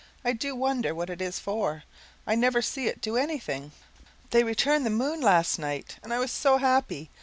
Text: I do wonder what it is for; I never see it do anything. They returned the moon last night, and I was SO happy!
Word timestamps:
I 0.25 0.33
do 0.33 0.55
wonder 0.55 0.95
what 0.95 1.11
it 1.11 1.21
is 1.21 1.37
for; 1.37 1.83
I 2.25 2.33
never 2.33 2.59
see 2.59 2.87
it 2.87 3.01
do 3.01 3.17
anything. 3.17 3.71
They 4.31 4.43
returned 4.43 4.83
the 4.83 4.89
moon 4.89 5.21
last 5.21 5.59
night, 5.59 5.97
and 6.01 6.11
I 6.11 6.17
was 6.17 6.31
SO 6.31 6.57
happy! 6.57 7.11